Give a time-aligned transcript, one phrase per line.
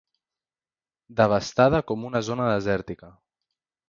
[1.19, 3.11] Devastada com una zona desèrtica.